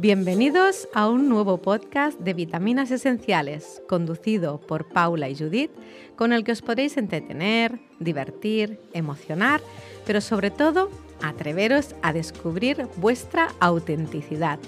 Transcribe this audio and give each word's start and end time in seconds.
Bienvenidos 0.00 0.88
a 0.94 1.10
un 1.10 1.28
nuevo 1.28 1.58
podcast 1.58 2.18
de 2.18 2.32
Vitaminas 2.32 2.90
Esenciales, 2.90 3.82
conducido 3.86 4.58
por 4.58 4.88
Paula 4.88 5.28
y 5.28 5.36
Judith, 5.36 5.72
con 6.16 6.32
el 6.32 6.42
que 6.42 6.52
os 6.52 6.62
podéis 6.62 6.96
entretener, 6.96 7.78
divertir, 7.98 8.80
emocionar, 8.94 9.60
pero 10.06 10.22
sobre 10.22 10.50
todo 10.50 10.88
atreveros 11.22 11.94
a 12.00 12.14
descubrir 12.14 12.88
vuestra 12.96 13.48
autenticidad. 13.60 14.58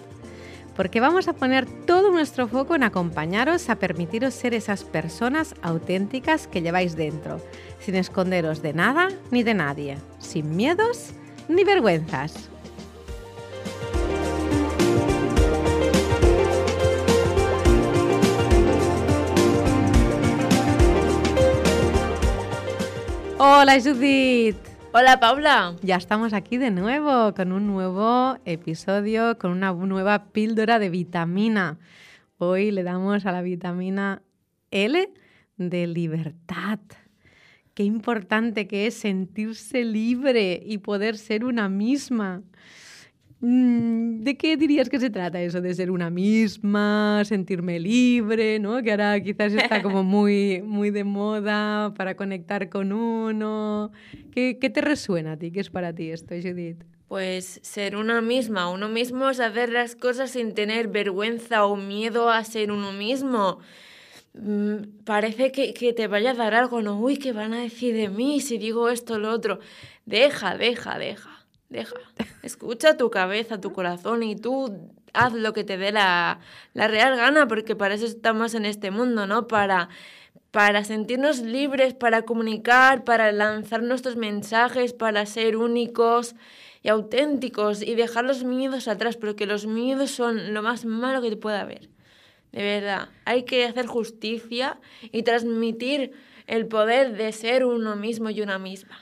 Porque 0.76 1.00
vamos 1.00 1.28
a 1.28 1.32
poner 1.32 1.64
todo 1.86 2.10
nuestro 2.10 2.46
foco 2.46 2.74
en 2.74 2.82
acompañaros 2.82 3.70
a 3.70 3.76
permitiros 3.76 4.34
ser 4.34 4.52
esas 4.52 4.84
personas 4.84 5.54
auténticas 5.62 6.46
que 6.46 6.60
lleváis 6.60 6.94
dentro, 6.94 7.40
sin 7.80 7.94
esconderos 7.94 8.60
de 8.60 8.74
nada 8.74 9.08
ni 9.30 9.42
de 9.42 9.54
nadie, 9.54 9.96
sin 10.18 10.54
miedos 10.56 11.14
ni 11.48 11.64
vergüenzas. 11.64 12.51
Hola 23.44 23.80
Judith. 23.80 24.54
Hola 24.92 25.18
Paula. 25.18 25.74
Ya 25.82 25.96
estamos 25.96 26.32
aquí 26.32 26.58
de 26.58 26.70
nuevo 26.70 27.34
con 27.34 27.50
un 27.50 27.66
nuevo 27.66 28.38
episodio, 28.44 29.36
con 29.36 29.50
una 29.50 29.72
nueva 29.72 30.26
píldora 30.26 30.78
de 30.78 30.90
vitamina. 30.90 31.80
Hoy 32.38 32.70
le 32.70 32.84
damos 32.84 33.26
a 33.26 33.32
la 33.32 33.42
vitamina 33.42 34.22
L 34.70 35.12
de 35.56 35.86
libertad. 35.88 36.78
Qué 37.74 37.82
importante 37.82 38.68
que 38.68 38.86
es 38.86 38.94
sentirse 38.94 39.84
libre 39.84 40.62
y 40.64 40.78
poder 40.78 41.18
ser 41.18 41.44
una 41.44 41.68
misma. 41.68 42.44
Mm, 43.44 44.20
¿De 44.22 44.36
qué 44.36 44.56
dirías 44.56 44.88
que 44.88 45.00
se 45.00 45.10
trata 45.10 45.42
eso 45.42 45.60
de 45.60 45.74
ser 45.74 45.90
una 45.90 46.10
misma, 46.10 47.24
sentirme 47.24 47.80
libre, 47.80 48.60
¿no? 48.60 48.80
Que 48.84 48.92
ahora 48.92 49.20
quizás 49.20 49.52
está 49.52 49.82
como 49.82 50.04
muy, 50.04 50.62
muy 50.62 50.92
de 50.92 51.02
moda 51.02 51.92
para 51.94 52.14
conectar 52.14 52.68
con 52.68 52.92
uno. 52.92 53.90
¿Qué, 54.30 54.58
¿Qué, 54.60 54.70
te 54.70 54.80
resuena 54.80 55.32
a 55.32 55.36
ti? 55.36 55.50
¿Qué 55.50 55.58
es 55.58 55.70
para 55.70 55.92
ti 55.92 56.12
esto, 56.12 56.36
Judith? 56.40 56.84
Pues 57.08 57.58
ser 57.64 57.96
una 57.96 58.20
misma, 58.20 58.70
uno 58.70 58.88
mismo 58.88 59.28
es 59.28 59.40
hacer 59.40 59.70
las 59.70 59.96
cosas 59.96 60.30
sin 60.30 60.54
tener 60.54 60.86
vergüenza 60.86 61.66
o 61.66 61.74
miedo 61.74 62.30
a 62.30 62.44
ser 62.44 62.70
uno 62.70 62.92
mismo. 62.92 63.58
Mm, 64.34 65.02
parece 65.04 65.50
que, 65.50 65.74
que 65.74 65.92
te 65.92 66.06
vaya 66.06 66.30
a 66.30 66.34
dar 66.34 66.54
algo, 66.54 66.80
¿no? 66.80 66.96
Uy, 66.96 67.16
¿qué 67.16 67.32
van 67.32 67.54
a 67.54 67.62
decir 67.62 67.92
de 67.92 68.08
mí 68.08 68.38
si 68.40 68.56
digo 68.56 68.88
esto 68.88 69.14
o 69.14 69.18
lo 69.18 69.32
otro? 69.32 69.58
Deja, 70.06 70.56
deja, 70.56 70.96
deja 70.96 71.41
deja, 71.72 71.96
escucha 72.42 72.96
tu 72.96 73.10
cabeza, 73.10 73.60
tu 73.60 73.72
corazón 73.72 74.22
y 74.22 74.36
tú 74.36 74.92
haz 75.12 75.32
lo 75.32 75.52
que 75.52 75.64
te 75.64 75.76
dé 75.76 75.92
la, 75.92 76.40
la 76.74 76.88
real 76.88 77.16
gana, 77.16 77.48
porque 77.48 77.76
para 77.76 77.94
eso 77.94 78.06
estamos 78.06 78.54
en 78.54 78.64
este 78.64 78.90
mundo, 78.90 79.26
¿no? 79.26 79.46
Para, 79.46 79.88
para 80.50 80.84
sentirnos 80.84 81.40
libres, 81.40 81.94
para 81.94 82.22
comunicar, 82.22 83.04
para 83.04 83.32
lanzar 83.32 83.82
nuestros 83.82 84.16
mensajes, 84.16 84.92
para 84.92 85.26
ser 85.26 85.56
únicos 85.56 86.34
y 86.82 86.88
auténticos 86.88 87.82
y 87.82 87.94
dejar 87.94 88.24
los 88.24 88.44
miedos 88.44 88.88
atrás, 88.88 89.16
porque 89.16 89.46
los 89.46 89.66
miedos 89.66 90.10
son 90.10 90.54
lo 90.54 90.62
más 90.62 90.84
malo 90.84 91.22
que 91.22 91.30
te 91.30 91.36
pueda 91.36 91.60
haber. 91.60 91.88
De 92.52 92.62
verdad, 92.62 93.08
hay 93.24 93.44
que 93.44 93.64
hacer 93.64 93.86
justicia 93.86 94.78
y 95.10 95.22
transmitir 95.22 96.12
el 96.46 96.66
poder 96.66 97.16
de 97.16 97.32
ser 97.32 97.64
uno 97.64 97.96
mismo 97.96 98.28
y 98.30 98.42
una 98.42 98.58
misma. 98.58 98.98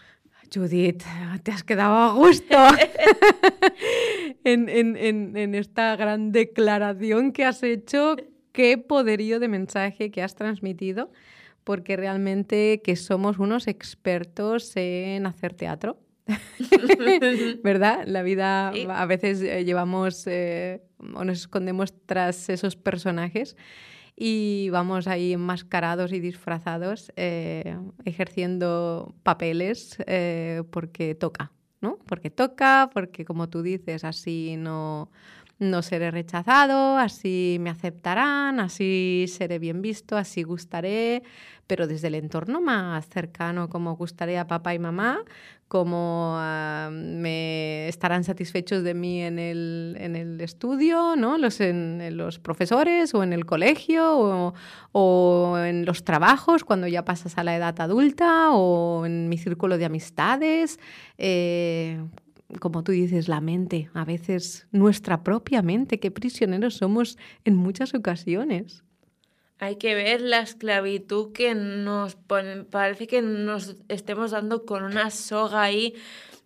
Judith, 0.52 1.04
te 1.42 1.52
has 1.52 1.62
quedado 1.62 1.94
a 1.94 2.12
gusto 2.12 2.56
en, 4.44 4.68
en, 4.68 4.96
en, 5.36 5.54
esta 5.54 5.96
gran 5.96 6.32
declaración 6.32 7.32
que 7.32 7.44
has 7.44 7.62
hecho. 7.62 8.16
Qué 8.52 8.78
poderío 8.78 9.38
de 9.38 9.48
mensaje 9.48 10.10
que 10.10 10.22
has 10.22 10.34
transmitido, 10.34 11.12
porque 11.62 11.96
realmente 11.96 12.82
que 12.82 12.96
somos 12.96 13.38
unos 13.38 13.68
expertos 13.68 14.72
en 14.74 15.26
hacer 15.26 15.54
teatro. 15.54 15.98
¿Verdad? 17.62 18.04
La 18.06 18.22
vida 18.22 18.68
a 18.70 19.06
veces 19.06 19.40
eh, 19.42 19.64
llevamos 19.64 20.26
eh, 20.26 20.82
o 21.14 21.24
nos 21.24 21.38
escondemos 21.38 21.94
tras 22.06 22.48
esos 22.48 22.76
personajes 22.76 23.56
y 24.22 24.68
vamos 24.68 25.06
ahí 25.06 25.32
enmascarados 25.32 26.12
y 26.12 26.20
disfrazados 26.20 27.10
eh, 27.16 27.74
ejerciendo 28.04 29.14
papeles 29.22 29.96
eh, 30.06 30.62
porque 30.70 31.14
toca, 31.14 31.52
¿no? 31.80 31.96
Porque 32.04 32.28
toca, 32.28 32.90
porque 32.92 33.24
como 33.24 33.48
tú 33.48 33.62
dices, 33.62 34.04
así 34.04 34.56
no, 34.58 35.10
no 35.58 35.80
seré 35.80 36.10
rechazado, 36.10 36.98
así 36.98 37.56
me 37.60 37.70
aceptarán, 37.70 38.60
así 38.60 39.24
seré 39.26 39.58
bien 39.58 39.80
visto, 39.80 40.18
así 40.18 40.42
gustaré, 40.42 41.22
pero 41.66 41.86
desde 41.86 42.08
el 42.08 42.14
entorno 42.14 42.60
más 42.60 43.08
cercano, 43.08 43.70
como 43.70 43.96
gustaré 43.96 44.38
a 44.38 44.46
papá 44.46 44.74
y 44.74 44.78
mamá, 44.78 45.24
como 45.70 46.34
ah, 46.36 46.90
me 46.90 47.86
estarán 47.86 48.24
satisfechos 48.24 48.82
de 48.82 48.92
mí 48.92 49.22
en 49.22 49.38
el, 49.38 49.96
en 50.00 50.16
el 50.16 50.40
estudio, 50.40 51.14
¿no? 51.14 51.38
los, 51.38 51.60
en, 51.60 52.16
los 52.16 52.40
profesores 52.40 53.14
o 53.14 53.22
en 53.22 53.32
el 53.32 53.46
colegio 53.46 54.18
o, 54.18 54.54
o, 54.90 55.58
en 55.58 55.84
los 55.84 56.02
trabajos 56.02 56.64
cuando 56.64 56.88
ya 56.88 57.04
pasas 57.04 57.38
a 57.38 57.44
la 57.44 57.54
edad 57.54 57.80
adulta 57.80 58.50
o 58.50 59.06
en 59.06 59.28
mi 59.28 59.38
círculo 59.38 59.78
de 59.78 59.84
amistades. 59.84 60.80
Eh, 61.18 62.02
como 62.58 62.82
tú 62.82 62.90
dices, 62.90 63.28
la 63.28 63.40
mente, 63.40 63.90
a 63.94 64.04
veces 64.04 64.66
nuestra 64.72 65.22
propia 65.22 65.62
mente, 65.62 66.00
qué 66.00 66.10
prisioneros 66.10 66.74
somos 66.74 67.16
en 67.44 67.54
muchas 67.54 67.94
ocasiones. 67.94 68.82
Hay 69.60 69.76
que 69.76 69.94
ver 69.94 70.22
la 70.22 70.40
esclavitud 70.40 71.32
que 71.32 71.54
nos 71.54 72.14
pone, 72.14 72.64
parece 72.64 73.06
que 73.06 73.20
nos 73.20 73.76
estemos 73.88 74.30
dando 74.30 74.64
con 74.64 74.82
una 74.82 75.10
soga 75.10 75.62
ahí. 75.62 75.94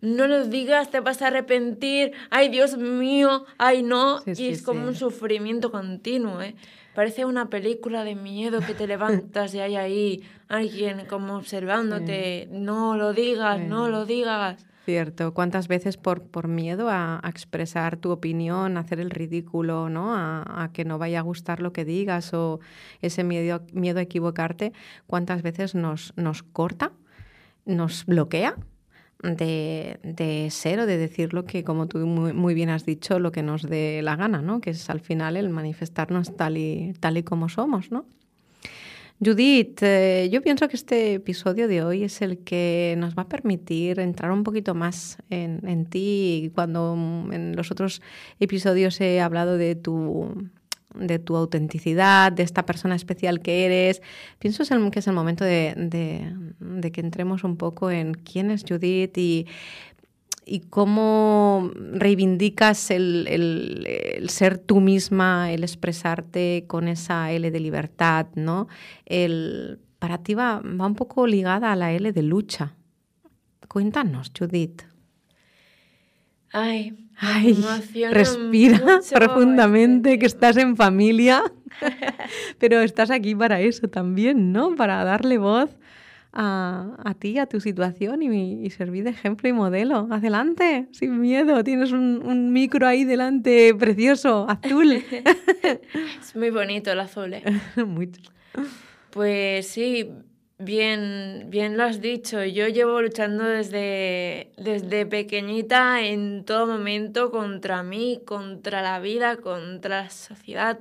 No 0.01 0.27
lo 0.27 0.45
digas, 0.45 0.91
te 0.91 0.99
vas 0.99 1.21
a 1.21 1.27
arrepentir. 1.27 2.11
Ay, 2.29 2.49
Dios 2.49 2.77
mío, 2.77 3.45
ay, 3.57 3.83
no. 3.83 4.21
y 4.25 4.49
es 4.49 4.61
como 4.61 4.85
un 4.85 4.95
sufrimiento 4.95 5.71
continuo, 5.71 6.41
¿eh? 6.41 6.55
Parece 6.95 7.25
una 7.25 7.49
película 7.49 8.05
de 8.05 8.15
miedo 8.15 8.61
que 8.61 8.73
te 8.73 8.87
levantas 8.87 9.53
y 9.53 9.59
hay 9.59 9.75
ahí 9.75 10.23
alguien 10.47 11.05
como 11.07 11.35
observándote. 11.35 12.47
No 12.51 12.95
lo 12.95 13.11
digas, 13.11 13.59
no 13.59 13.89
lo 13.89 14.05
digas. 14.05 14.65
Cierto. 14.85 15.33
¿Cuántas 15.33 15.67
veces 15.67 15.97
por, 15.97 16.21
por 16.23 16.47
miedo 16.47 16.89
a, 16.89 17.19
expresar 17.27 17.97
tu 17.97 18.11
opinión, 18.11 18.77
a 18.77 18.79
hacer 18.79 18.99
el 18.99 19.09
ridículo, 19.09 19.89
¿no? 19.89 20.15
A, 20.15 20.69
que 20.73 20.85
no 20.85 20.97
vaya 20.97 21.19
a 21.19 21.23
gustar 21.23 21.59
lo 21.59 21.73
que 21.73 21.83
digas 21.83 22.33
o 22.33 22.61
ese 23.01 23.23
miedo, 23.23 23.61
miedo 23.73 23.99
a 23.99 24.03
equivocarte, 24.03 24.71
cuántas 25.05 25.41
veces 25.41 25.75
nos, 25.75 26.13
nos 26.15 26.43
corta, 26.43 26.93
nos 27.65 28.05
bloquea 28.05 28.55
de, 29.33 30.47
ser 30.51 30.79
o 30.79 30.85
de 30.85 30.97
decir 30.97 31.33
lo 31.33 31.45
que, 31.45 31.63
como 31.63 31.87
tú 31.87 31.99
muy, 31.99 32.33
muy, 32.33 32.53
bien 32.53 32.69
has 32.69 32.85
dicho, 32.85 33.19
lo 33.19 33.31
que 33.31 33.43
nos 33.43 33.63
dé 33.63 34.01
la 34.03 34.15
gana, 34.15 34.41
¿no? 34.41 34.61
Que 34.61 34.71
es 34.71 34.89
al 34.89 34.99
final 34.99 35.37
el 35.37 35.49
manifestarnos 35.49 36.35
tal 36.35 36.57
y, 36.57 36.93
tal 36.99 37.17
y 37.17 37.23
como 37.23 37.49
somos, 37.49 37.91
¿no? 37.91 38.05
Judith, 39.23 39.81
eh, 39.81 40.29
yo 40.29 40.41
pienso 40.41 40.67
que 40.67 40.75
este 40.75 41.13
episodio 41.13 41.69
de 41.69 41.83
hoy 41.83 42.03
es 42.03 42.21
el 42.21 42.39
que 42.39 42.95
nos 42.97 43.15
va 43.15 43.23
a 43.23 43.29
permitir 43.29 43.99
entrar 43.99 44.29
un 44.31 44.43
poquito 44.43 44.75
más 44.75 45.17
en, 45.29 45.85
ti. 45.85 46.51
Cuando 46.53 46.97
en 47.31 47.55
los 47.55 47.71
otros 47.71 48.01
episodios 48.41 48.99
he 48.99 49.21
hablado 49.21 49.57
de 49.57 49.75
tu, 49.75 50.49
de 50.99 51.19
tu 51.19 51.35
autenticidad, 51.35 52.31
de 52.31 52.43
esta 52.43 52.65
persona 52.65 52.95
especial 52.95 53.41
que 53.41 53.65
eres, 53.65 54.01
pienso 54.39 54.63
que 54.91 54.99
es 54.99 55.07
el 55.07 55.13
momento 55.13 55.43
de, 55.43 55.73
de 56.59 56.91
que 56.91 57.01
entremos 57.01 57.43
un 57.43 57.57
poco 57.57 57.91
en 57.91 58.13
quién 58.13 58.51
es 58.51 58.63
Judith 58.67 59.17
y 59.17 59.47
y 60.45 60.59
cómo 60.61 61.71
reivindicas 61.75 62.91
el, 62.91 64.25
ser 64.29 64.59
tú 64.59 64.79
misma, 64.79 65.51
el 65.51 65.63
expresarte 65.63 66.65
con 66.67 66.87
esa 66.87 67.31
L 67.31 67.49
de 67.49 67.59
libertad, 67.59 68.27
¿no? 68.35 68.67
El, 69.05 69.79
para 69.99 70.19
ti 70.19 70.35
va, 70.35 70.61
va 70.61 70.85
un 70.85 70.95
poco 70.95 71.25
ligada 71.25 71.71
a 71.71 71.75
la 71.75 71.91
L 71.91 72.11
de 72.11 72.21
lucha. 72.21 72.75
Cuéntanos, 73.67 74.31
Judith. 74.37 74.83
Ay, 76.57 76.93
Ay, 77.17 77.57
respira 78.11 79.01
profundamente, 79.13 80.17
que 80.17 80.25
estás 80.25 80.55
en 80.55 80.77
familia, 80.77 81.43
pero 82.59 82.79
estás 82.79 83.11
aquí 83.11 83.35
para 83.35 83.59
eso 83.59 83.89
también, 83.89 84.53
¿no? 84.53 84.73
Para 84.75 85.03
darle 85.03 85.37
voz 85.37 85.69
a, 86.31 87.13
ti, 87.19 87.39
a 87.39 87.45
tu 87.45 87.59
situación 87.59 88.21
y, 88.21 88.69
servir 88.69 89.03
de 89.03 89.09
ejemplo 89.09 89.49
y 89.49 89.53
modelo. 89.53 90.07
Adelante, 90.11 90.87
sin 90.91 91.19
miedo, 91.19 91.61
tienes 91.65 91.91
un, 91.91 92.21
un 92.25 92.53
micro 92.53 92.87
ahí 92.87 93.03
delante 93.03 93.75
precioso, 93.75 94.45
azul. 94.49 94.93
es 96.21 96.35
muy 96.35 96.51
bonito 96.51 96.89
el 96.89 97.01
azul, 97.01 97.33
¿eh? 97.33 97.43
Mucho. 97.85 98.21
Pues 99.11 99.67
sí, 99.67 100.09
Bien, 100.57 101.47
bien 101.49 101.75
lo 101.75 101.83
has 101.83 101.99
dicho. 102.01 102.43
Yo 102.45 102.67
llevo 102.69 103.01
luchando 103.01 103.43
desde, 103.43 104.51
desde 104.57 105.05
pequeñita 105.05 106.01
en 106.01 106.45
todo 106.45 106.65
momento 106.65 107.29
contra 107.29 107.83
mí, 107.83 108.21
contra 108.25 108.81
la 108.81 108.99
vida, 109.01 109.35
contra 109.37 110.03
la 110.03 110.09
sociedad, 110.09 110.79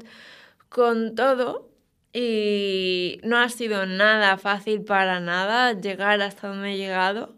con 0.69 1.15
todo. 1.17 1.69
Y 2.13 3.21
no 3.25 3.39
ha 3.39 3.49
sido 3.49 3.87
nada 3.87 4.39
fácil 4.39 4.83
para 4.85 5.19
nada 5.21 5.73
llegar 5.73 6.23
hasta 6.23 6.49
donde 6.49 6.75
he 6.75 6.77
llegado, 6.77 7.35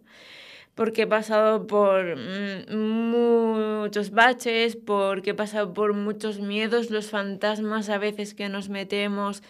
porque 0.74 1.02
he 1.02 1.06
pasado 1.06 1.66
por 1.66 2.16
mm, 2.16 2.76
muchos 2.76 4.10
baches, 4.10 4.76
porque 4.76 5.30
he 5.30 5.34
pasado 5.34 5.72
por 5.74 5.94
muchos 5.94 6.40
miedos, 6.40 6.90
los 6.90 7.10
fantasmas 7.10 7.88
a 7.90 7.98
veces 7.98 8.34
que 8.34 8.48
nos 8.50 8.68
metemos 8.68 9.42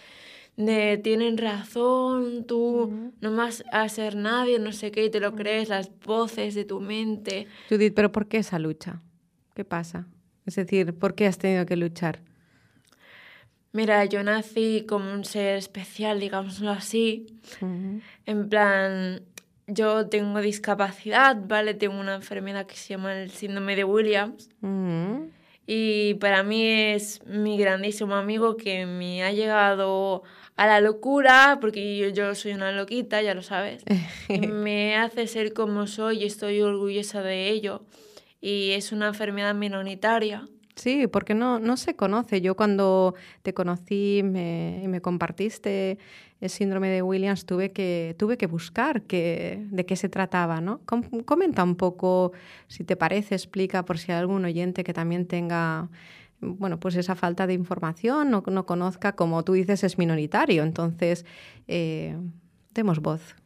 de 0.56 0.99
tienen 0.99 1.37
razón, 1.38 2.44
tú 2.47 3.12
no 3.20 3.37
vas 3.37 3.64
a 3.73 3.88
ser 3.88 4.17
nadie, 4.17 4.58
no 4.58 4.73
sé 4.73 4.91
qué, 4.91 5.05
y 5.05 5.11
te 5.11 5.20
lo 5.20 5.35
crees, 5.35 5.69
las 5.69 5.91
voces 6.00 6.55
de 6.55 6.64
tu 6.64 6.81
mente. 6.81 7.47
Judith, 7.69 7.94
pero 7.94 8.11
¿por 8.11 8.26
qué 8.26 8.38
esa 8.38 8.58
lucha? 8.58 9.03
¿Qué 9.55 9.64
pasa? 9.64 10.06
Es 10.47 10.56
decir, 10.56 10.94
¿por 10.94 11.14
qué 11.14 11.26
has 11.26 11.38
tenido 11.38 11.67
que 11.67 11.76
luchar? 11.76 12.20
Mira, 13.73 14.05
yo 14.06 14.23
nací 14.23 14.87
como 14.88 15.12
un 15.12 15.25
ser 15.25 15.56
especial, 15.56 16.19
digámoslo 16.20 16.70
así. 16.70 17.26
En 18.25 18.49
plan, 18.49 19.23
yo 19.67 20.06
tengo 20.06 20.41
discapacidad, 20.41 21.37
¿vale? 21.47 21.75
Tengo 21.75 22.00
una 22.00 22.14
enfermedad 22.14 22.67
que 22.67 22.76
se 22.76 22.94
llama 22.94 23.20
el 23.20 23.31
síndrome 23.31 23.76
de 23.76 23.85
Williams. 23.85 24.49
Y 25.67 26.14
para 26.14 26.43
mí 26.43 26.64
es 26.64 27.20
mi 27.26 27.58
grandísimo 27.58 28.14
amigo 28.14 28.56
que 28.56 28.87
me 28.87 29.25
ha 29.25 29.32
llegado 29.32 30.23
a 30.56 30.67
la 30.67 30.81
locura, 30.81 31.58
porque 31.61 32.12
yo, 32.14 32.35
soy 32.35 32.53
una 32.53 32.73
loquita, 32.73 33.20
ya 33.23 33.35
lo 33.35 33.43
sabes. 33.43 33.85
me 34.29 34.97
hace 34.97 35.26
ser 35.26 35.53
como 35.53 35.87
soy 35.87 36.23
y 36.23 36.26
estoy 36.26 36.62
orgullosa 36.62 37.23
de 37.23 37.50
ello. 37.50 37.82
Y 38.41 38.70
es 38.73 38.93
una 38.93 39.08
enfermedad 39.08 39.55
minoritaria. 39.55 40.49
Sí, 40.76 41.06
porque 41.06 41.35
no, 41.35 41.58
no 41.58 41.76
se 41.76 41.97
conoce. 41.97 42.41
Yo 42.41 42.55
cuando 42.55 43.14
te 43.43 43.55
conocí 43.55 44.19
y 44.19 44.23
me, 44.23 44.85
me, 44.88 45.00
compartiste 45.00 45.99
el 46.41 46.50
síndrome 46.50 46.88
de 46.88 47.00
Williams, 47.00 47.47
tuve 47.47 47.73
que, 47.73 48.14
tuve 48.19 48.37
que 48.37 48.47
buscar 48.47 49.03
que, 49.03 49.64
de 49.70 49.87
qué 49.87 49.97
se 49.97 50.11
trataba. 50.11 50.61
¿no? 50.61 50.81
comenta 51.25 51.62
un 51.64 51.76
poco, 51.76 52.32
si 52.69 52.85
te 52.85 52.94
parece, 52.94 53.35
explica 53.35 53.85
por 53.85 53.99
si 53.99 54.12
hay 54.12 54.19
algún 54.19 54.44
oyente 54.44 54.85
que 54.85 54.93
también 54.93 55.26
tenga 55.26 55.88
bueno, 56.41 56.79
pues 56.79 56.97
esa 56.97 57.15
falta 57.15 57.47
de 57.47 57.55
información, 57.55 58.31
no, 58.31 58.43
no 58.47 58.67
conozca, 58.67 59.12
como 59.12 59.43
tú 59.44 59.55
dices, 59.55 59.85
es 59.85 59.99
minoritario. 59.99 60.62
Entonces, 60.62 61.25
eh, 61.69 62.17
demos 62.75 63.00
voz. 63.00 63.37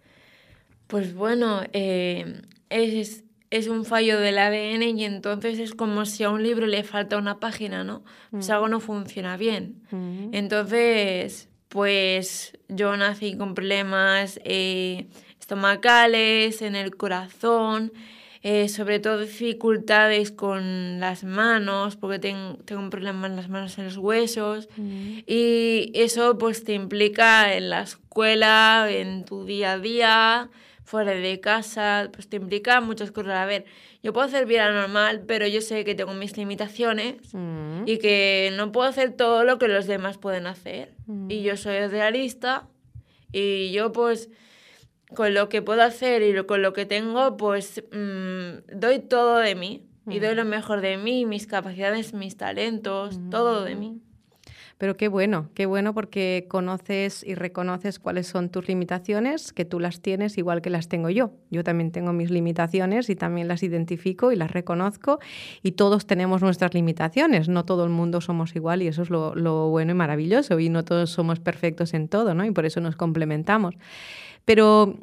Pues 0.87 1.15
bueno, 1.15 1.61
eh, 1.73 2.43
es, 2.69 3.25
es, 3.51 3.69
un 3.69 3.85
fallo 3.85 4.19
del 4.19 4.39
ADN 4.39 4.99
y 4.99 5.05
entonces 5.05 5.59
es 5.61 5.75
como 5.75 6.05
si 6.05 6.25
a 6.25 6.31
un 6.31 6.43
libro 6.43 6.67
le 6.67 6.83
falta 6.83 7.17
una 7.17 7.39
página, 7.39 7.85
¿no? 7.85 8.03
Pues 8.33 8.49
mm. 8.49 8.53
algo 8.53 8.69
no 8.69 8.81
funciona 8.81 9.37
bien. 9.37 9.83
Mm. 9.93 10.31
Entonces, 10.33 11.49
pues 11.69 12.59
yo 12.69 12.97
nací 12.97 13.37
con 13.37 13.55
problemas 13.55 14.41
eh, 14.45 15.09
estomacales, 15.39 16.61
en 16.63 16.75
el 16.75 16.97
corazón, 16.97 17.93
eh, 18.43 18.69
sobre 18.69 19.01
todo 19.01 19.21
dificultades 19.21 20.33
con 20.33 20.99
las 20.99 21.25
manos, 21.25 21.97
porque 21.97 22.19
tengo, 22.19 22.57
tengo 22.65 22.81
un 22.81 22.91
problema 22.91 23.27
en 23.27 23.37
las 23.37 23.49
manos, 23.49 23.77
en 23.79 23.85
los 23.85 23.99
huesos, 23.99 24.69
mm. 24.77 25.19
y 25.27 25.93
eso 25.95 26.39
pues 26.39 26.65
te 26.65 26.73
implica 26.73 27.55
en 27.55 27.69
la 27.69 27.83
escuela, 27.83 28.87
en 28.89 29.25
tu 29.25 29.45
día 29.45 29.73
a 29.73 29.79
día, 29.79 30.51
fuera 30.85 31.13
de 31.13 31.39
casa, 31.39 32.09
pues 32.13 32.29
te 32.29 32.37
implica 32.37 32.81
muchas 32.81 33.13
cosas. 33.13 33.35
A 33.35 33.45
ver, 33.45 33.65
yo 34.03 34.13
puedo 34.13 34.27
hacer 34.27 34.47
vida 34.47 34.73
normal, 34.73 35.23
pero 35.27 35.47
yo 35.47 35.61
sé 35.61 35.85
que 35.85 35.95
tengo 35.95 36.15
mis 36.15 36.37
limitaciones 36.37 37.17
mm. 37.33 37.83
y 37.87 37.99
que 37.99 38.53
no 38.57 38.73
puedo 38.73 38.89
hacer 38.89 39.13
todo 39.13 39.45
lo 39.45 39.59
que 39.59 39.69
los 39.69 39.87
demás 39.87 40.17
pueden 40.19 40.47
hacer. 40.47 40.95
Y 41.29 41.41
mm. 41.41 41.43
yo 41.43 41.57
soy 41.57 41.87
realista 41.89 42.67
y 43.33 43.71
yo 43.73 43.93
pues 43.93 44.31
con 45.15 45.35
lo 45.35 45.49
que 45.49 45.63
puedo 45.63 45.83
hacer 45.83 46.23
y 46.23 46.45
con 46.45 46.63
lo 46.63 46.73
que 46.73 46.87
tengo, 46.87 47.37
pues 47.37 47.83
mm, 47.93 48.79
doy 48.79 49.01
todo 49.01 49.39
de 49.39 49.55
mí. 49.55 49.87
Y 50.09 50.19
doy 50.19 50.35
lo 50.35 50.45
mejor 50.45 50.81
de 50.81 50.97
mí, 50.97 51.25
mis 51.25 51.47
capacidades, 51.47 52.15
mis 52.15 52.37
talentos, 52.37 53.21
todo 53.31 53.63
de 53.63 53.77
mí. 53.77 54.01
Pero 54.81 54.97
qué 54.97 55.09
bueno, 55.09 55.51
qué 55.53 55.67
bueno 55.67 55.93
porque 55.93 56.47
conoces 56.49 57.23
y 57.23 57.35
reconoces 57.35 57.99
cuáles 57.99 58.27
son 58.27 58.49
tus 58.49 58.67
limitaciones, 58.67 59.53
que 59.53 59.67
tú 59.67 59.79
las 59.79 60.01
tienes 60.01 60.39
igual 60.39 60.63
que 60.63 60.71
las 60.71 60.89
tengo 60.89 61.11
yo. 61.11 61.33
Yo 61.51 61.63
también 61.63 61.93
tengo 61.93 62.15
mis 62.15 62.31
limitaciones 62.31 63.11
y 63.11 63.15
también 63.15 63.47
las 63.47 63.63
identifico 63.63 64.33
y 64.33 64.37
las 64.37 64.51
reconozco 64.51 65.19
y 65.63 65.73
todos 65.73 66.07
tenemos 66.07 66.41
nuestras 66.41 66.73
limitaciones. 66.73 67.51
No 67.51 67.67
todo 67.67 67.85
el 67.85 67.91
mundo 67.91 68.23
somos 68.23 68.57
igual 68.57 68.81
y 68.81 68.87
eso 68.87 69.03
es 69.03 69.11
lo, 69.11 69.69
bueno 69.69 69.93
y 69.93 69.95
maravilloso 69.95 70.59
y 70.59 70.71
no 70.71 70.83
todos 70.83 71.11
somos 71.11 71.41
perfectos 71.41 71.93
en 71.93 72.09
todo, 72.09 72.35
¿no? 72.35 72.47
Y 72.47 72.51
por 72.51 72.65
eso 72.65 72.81
nos 72.81 72.97
complementamos. 72.97 73.75
Pero 74.47 74.97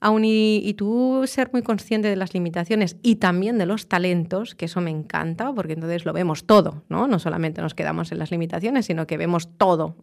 aún 0.00 0.24
y, 0.24 0.74
tú 0.74 1.22
ser 1.26 1.50
muy 1.52 1.62
consciente 1.62 2.08
de 2.08 2.16
las 2.16 2.32
limitaciones 2.32 2.96
y 3.02 3.16
también 3.16 3.58
de 3.58 3.66
los 3.66 3.86
talentos, 3.86 4.54
que 4.54 4.64
eso 4.64 4.80
me 4.80 4.90
encanta, 4.90 5.52
porque 5.52 5.74
entonces 5.74 6.06
lo 6.06 6.12
vemos 6.12 6.44
todo, 6.44 6.84
¿no? 6.88 7.06
No 7.06 7.18
solamente 7.18 7.60
nos 7.60 7.74
quedamos 7.74 8.10
en 8.10 8.18
las 8.18 8.30
limitaciones, 8.30 8.86
sino 8.86 9.06
que 9.06 9.18
vemos 9.18 9.56
todo, 9.58 9.96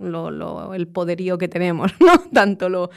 el 0.73 0.87
poderío 0.87 1.37
que 1.39 1.47
tenemos, 1.47 1.93
¿no? 1.99 2.19
Tanto 2.31 2.69
lo, 2.69 2.89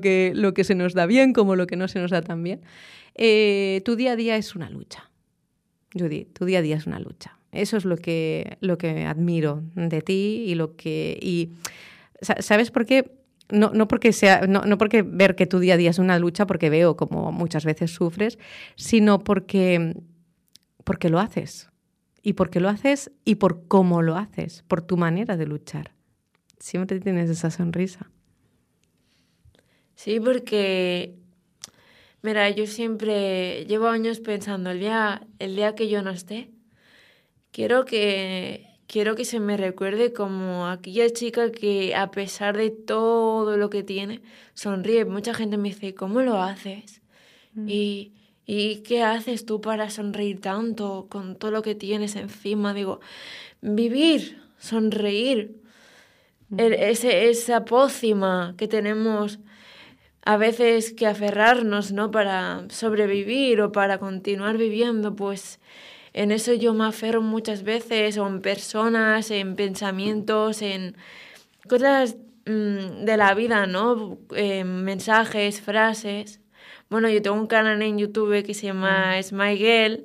que, 0.00 0.32
lo 0.34 0.52
que 0.52 0.64
se 0.64 0.74
nos 0.74 0.92
da 0.92 1.06
bien 1.06 1.32
como 1.32 1.56
lo 1.56 1.66
que 1.66 1.76
no 1.76 1.88
se 1.88 1.98
nos 1.98 2.10
da 2.10 2.20
tan 2.20 2.42
bien. 2.42 2.60
Eh, 3.14 3.80
tu 3.84 3.96
día 3.96 4.12
a 4.12 4.16
día 4.16 4.36
es 4.36 4.54
una 4.54 4.68
lucha. 4.68 5.10
Judy, 5.98 6.26
tu 6.26 6.44
día 6.44 6.58
a 6.58 6.62
día 6.62 6.76
es 6.76 6.86
una 6.86 6.98
lucha. 6.98 7.38
Eso 7.50 7.76
es 7.76 7.84
lo 7.84 7.96
que, 7.96 8.56
lo 8.60 8.78
que 8.78 9.04
admiro 9.04 9.62
de 9.74 10.02
ti 10.02 10.44
y 10.46 10.54
lo 10.54 10.76
que... 10.76 11.18
Y, 11.20 11.50
¿Sabes 12.20 12.70
por 12.70 12.86
qué? 12.86 13.21
No, 13.52 13.70
no, 13.72 13.86
porque 13.86 14.12
sea, 14.12 14.46
no, 14.46 14.62
no, 14.64 14.78
porque 14.78 15.02
ver 15.02 15.36
que 15.36 15.46
tu 15.46 15.58
día 15.58 15.74
a 15.74 15.76
día 15.76 15.90
es 15.90 15.98
una 15.98 16.18
lucha, 16.18 16.46
porque 16.46 16.70
veo 16.70 16.96
como 16.96 17.30
muchas 17.30 17.64
veces 17.64 17.90
sufres, 17.90 18.38
sino 18.76 19.20
porque, 19.20 19.94
porque 20.84 21.08
lo 21.08 21.20
haces. 21.20 21.68
Y 22.22 22.34
porque 22.34 22.60
lo 22.60 22.68
haces 22.68 23.10
y 23.24 23.36
por 23.36 23.66
cómo 23.66 24.00
lo 24.00 24.16
haces, 24.16 24.64
por 24.68 24.82
tu 24.82 24.96
manera 24.96 25.36
de 25.36 25.46
luchar. 25.46 25.92
Siempre 26.58 27.00
tienes 27.00 27.28
esa 27.28 27.50
sonrisa. 27.50 28.10
Sí, 29.96 30.20
porque, 30.20 31.14
mira, 32.22 32.48
yo 32.50 32.66
siempre 32.66 33.66
llevo 33.66 33.88
años 33.88 34.20
pensando, 34.20 34.70
el 34.70 34.80
día, 34.80 35.26
el 35.38 35.56
día 35.56 35.74
que 35.74 35.88
yo 35.88 36.02
no 36.02 36.10
esté, 36.10 36.50
quiero 37.50 37.84
que 37.84 38.71
quiero 38.92 39.16
que 39.16 39.24
se 39.24 39.40
me 39.40 39.56
recuerde 39.56 40.12
como 40.12 40.66
aquella 40.66 41.08
chica 41.08 41.50
que 41.50 41.94
a 41.94 42.10
pesar 42.10 42.58
de 42.58 42.70
todo 42.70 43.56
lo 43.56 43.70
que 43.70 43.82
tiene, 43.82 44.20
sonríe. 44.52 45.06
Mucha 45.06 45.32
gente 45.32 45.56
me 45.56 45.70
dice, 45.70 45.94
¿cómo 45.94 46.20
lo 46.20 46.42
haces? 46.42 47.00
Mm. 47.54 47.68
Y, 47.70 48.12
¿Y 48.44 48.82
qué 48.82 49.02
haces 49.02 49.46
tú 49.46 49.62
para 49.62 49.88
sonreír 49.88 50.42
tanto 50.42 51.06
con 51.08 51.36
todo 51.36 51.50
lo 51.50 51.62
que 51.62 51.74
tienes 51.74 52.16
encima? 52.16 52.74
Digo, 52.74 53.00
vivir, 53.62 54.42
sonreír. 54.58 55.58
Mm. 56.50 56.56
ese, 56.60 57.30
esa 57.30 57.64
pócima 57.64 58.54
que 58.58 58.68
tenemos 58.68 59.38
a 60.22 60.36
veces 60.36 60.92
que 60.92 61.06
aferrarnos, 61.06 61.92
¿no? 61.92 62.10
Para 62.10 62.66
sobrevivir 62.68 63.62
o 63.62 63.72
para 63.72 63.96
continuar 63.96 64.58
viviendo, 64.58 65.16
pues 65.16 65.60
en 66.14 66.32
eso 66.32 66.54
yo 66.54 66.74
me 66.74 66.84
aferro 66.84 67.22
muchas 67.22 67.62
veces, 67.62 68.18
o 68.18 68.26
en 68.26 68.40
personas, 68.40 69.30
en 69.30 69.56
pensamientos, 69.56 70.62
en 70.62 70.96
cosas 71.68 72.16
mm, 72.46 73.04
de 73.04 73.16
la 73.16 73.34
vida, 73.34 73.66
¿no? 73.66 74.18
mensajes, 74.64 75.60
frases. 75.60 76.40
Bueno, 76.90 77.08
yo 77.08 77.22
tengo 77.22 77.36
un 77.36 77.46
canal 77.46 77.80
en 77.82 77.98
YouTube 77.98 78.44
que 78.44 78.54
se 78.54 78.66
llama 78.66 79.16
mm. 79.18 79.22
Smile 79.22 80.04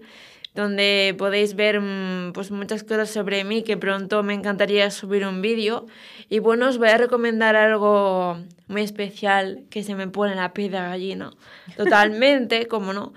donde 0.58 1.16
podéis 1.18 1.56
ver 1.56 1.80
mm, 1.80 2.34
pues 2.34 2.52
muchas 2.52 2.84
cosas 2.84 3.10
sobre 3.10 3.44
mí 3.44 3.64
que 3.64 3.78
pronto 3.78 4.24
me 4.24 4.34
encantaría 4.34 4.90
subir 4.90 5.26
un 5.26 5.42
vídeo. 5.42 5.86
Y 6.30 6.40
bueno, 6.40 6.68
os 6.68 6.78
voy 6.78 6.90
a 6.90 6.98
recomendar 6.98 7.56
algo 7.56 8.38
muy 8.68 8.82
especial 8.82 9.66
que 9.70 9.84
se 9.84 9.96
me 9.96 10.08
pone 10.08 10.36
la 10.36 10.54
piel 10.54 10.72
de 10.72 10.80
gallina, 10.80 11.32
totalmente, 11.78 12.68
como 12.68 12.92
no, 12.92 13.14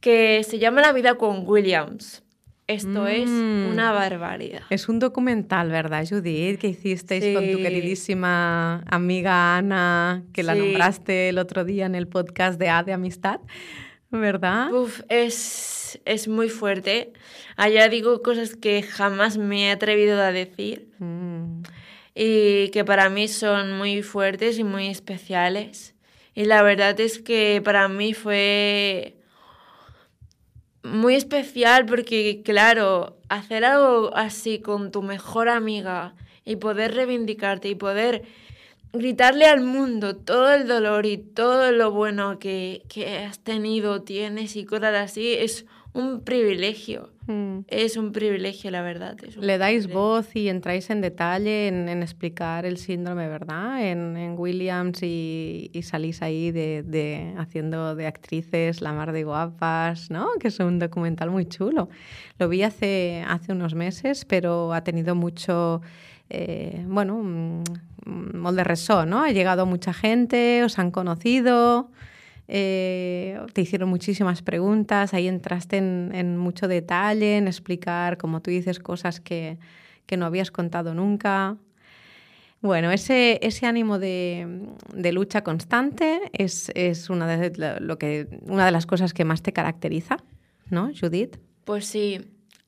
que 0.00 0.44
se 0.44 0.58
llama 0.58 0.82
La 0.82 0.92
vida 0.92 1.14
con 1.14 1.48
Williams. 1.48 2.22
Esto 2.72 3.06
es 3.06 3.28
Mm. 3.28 3.68
una 3.72 3.92
barbaridad. 3.92 4.62
Es 4.70 4.88
un 4.88 4.98
documental, 4.98 5.70
¿verdad, 5.70 6.04
Judith? 6.08 6.58
Que 6.58 6.68
hicisteis 6.68 7.34
con 7.36 7.50
tu 7.50 7.56
Sí. 7.58 7.62
queridísima 7.62 8.82
amiga 8.90 9.56
Ana, 9.56 10.24
que 10.32 10.42
la 10.42 10.54
Sí. 10.54 10.60
nombraste 10.60 11.28
el 11.28 11.38
otro 11.38 11.64
día 11.64 11.86
en 11.86 11.94
el 11.94 12.08
podcast 12.08 12.58
de 12.58 12.68
A 12.68 12.82
de 12.82 12.92
Amistad, 12.92 13.40
¿verdad? 14.10 14.72
Uf, 14.72 15.00
es, 15.08 16.00
es 16.04 16.28
muy 16.28 16.48
fuerte. 16.48 17.12
Allá 17.56 17.88
digo 17.88 18.22
cosas 18.22 18.56
que 18.56 18.82
jamás 18.82 19.38
me 19.38 19.68
he 19.68 19.70
atrevido 19.70 20.20
a 20.20 20.32
decir 20.32 20.88
Mm. 20.98 21.62
y 22.14 22.68
que 22.70 22.84
para 22.84 23.08
mí 23.08 23.28
son 23.28 23.72
muy 23.78 24.02
fuertes 24.02 24.58
y 24.58 24.64
muy 24.64 24.88
especiales. 24.88 25.94
Y 26.34 26.44
la 26.46 26.62
verdad 26.62 26.98
es 27.00 27.18
que 27.18 27.60
para 27.64 27.88
mí 27.88 28.14
fue 28.14 29.16
muy 30.82 31.14
especial 31.14 31.86
porque, 31.86 32.42
claro, 32.44 33.16
hacer 33.28 33.64
algo 33.64 34.10
así 34.14 34.58
con 34.58 34.90
tu 34.90 35.02
mejor 35.02 35.48
amiga 35.48 36.14
y 36.44 36.56
poder 36.56 36.94
reivindicarte 36.94 37.68
y 37.68 37.74
poder 37.74 38.22
gritarle 38.92 39.46
al 39.46 39.60
mundo 39.60 40.16
todo 40.16 40.52
el 40.52 40.66
dolor 40.66 41.06
y 41.06 41.16
todo 41.16 41.72
lo 41.72 41.90
bueno 41.92 42.38
que, 42.38 42.82
que 42.88 43.18
has 43.18 43.38
tenido, 43.38 44.02
tienes 44.02 44.56
y 44.56 44.64
cosas 44.64 44.94
así, 44.94 45.32
es 45.34 45.66
un 45.94 46.20
privilegio. 46.22 47.10
Mm. 47.26 47.60
Es 47.68 47.96
un 47.96 48.10
privilegio, 48.12 48.70
la 48.70 48.82
verdad. 48.82 49.16
Le 49.40 49.58
dais 49.58 49.84
privilegio. 49.84 49.94
voz 49.94 50.34
y 50.34 50.48
entráis 50.48 50.90
en 50.90 51.00
detalle 51.00 51.68
en, 51.68 51.88
en 51.88 52.02
explicar 52.02 52.64
el 52.66 52.78
síndrome, 52.78 53.28
¿verdad? 53.28 53.84
En, 53.86 54.16
en 54.16 54.34
Williams 54.38 55.02
y, 55.02 55.70
y 55.72 55.82
salís 55.82 56.20
ahí 56.22 56.50
de, 56.50 56.82
de- 56.82 57.34
haciendo 57.38 57.94
de 57.94 58.06
actrices 58.06 58.80
la 58.80 58.92
mar 58.92 59.12
de 59.12 59.22
guapas, 59.24 60.10
¿no? 60.10 60.28
Que 60.40 60.48
es 60.48 60.58
un 60.60 60.78
documental 60.78 61.30
muy 61.30 61.44
chulo. 61.46 61.88
Lo 62.38 62.48
vi 62.48 62.62
hace, 62.62 63.22
hace 63.28 63.52
unos 63.52 63.74
meses, 63.74 64.24
pero 64.24 64.72
ha 64.72 64.82
tenido 64.82 65.14
mucho, 65.14 65.80
eh, 66.30 66.84
bueno, 66.88 67.16
un, 67.16 67.62
un 68.06 68.38
molt 68.40 68.56
de 68.56 68.64
ressò, 68.64 69.06
¿no? 69.06 69.22
Ha 69.22 69.30
llegado 69.30 69.64
mucha 69.66 69.92
gente, 69.92 70.64
os 70.64 70.78
han 70.78 70.90
conocido. 70.90 71.90
Eh, 72.48 73.38
te 73.52 73.60
hicieron 73.62 73.88
muchísimas 73.88 74.42
preguntas, 74.42 75.14
ahí 75.14 75.28
entraste 75.28 75.78
en, 75.78 76.10
en 76.14 76.36
mucho 76.36 76.68
detalle, 76.68 77.36
en 77.36 77.46
explicar, 77.48 78.18
como 78.18 78.42
tú 78.42 78.50
dices, 78.50 78.78
cosas 78.78 79.20
que, 79.20 79.58
que 80.06 80.16
no 80.16 80.26
habías 80.26 80.50
contado 80.50 80.92
nunca. 80.94 81.56
Bueno, 82.60 82.92
ese, 82.92 83.40
ese 83.42 83.66
ánimo 83.66 83.98
de, 83.98 84.68
de 84.94 85.12
lucha 85.12 85.42
constante 85.42 86.20
es, 86.32 86.70
es 86.74 87.10
una, 87.10 87.26
de, 87.26 87.78
lo- 87.80 87.98
que, 87.98 88.28
una 88.42 88.66
de 88.66 88.70
las 88.72 88.86
cosas 88.86 89.12
que 89.14 89.24
más 89.24 89.42
te 89.42 89.52
caracteriza, 89.52 90.18
¿no, 90.70 90.90
Judith? 90.98 91.38
Pues 91.64 91.86
sí, 91.86 92.20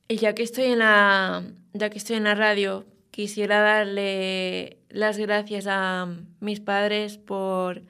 y 0.07 0.17
ya 0.17 0.35
que 0.35 0.43
estoy 0.43 0.65
en 0.65 0.79
la, 0.79 1.43
ya 1.73 1.89
que 1.89 1.97
estoy 1.97 2.17
en 2.17 2.25
la 2.25 2.35
radio, 2.35 2.85
quisiera 3.11 3.61
darle 3.61 4.77
las 4.89 5.17
gracias 5.17 5.65
a 5.69 6.07
mis 6.41 6.59
padres 6.59 7.17
por 7.17 7.81